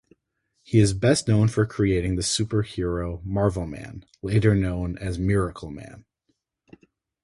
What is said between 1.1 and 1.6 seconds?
known